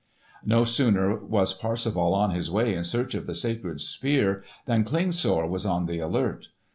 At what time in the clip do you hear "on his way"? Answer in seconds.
2.15-2.73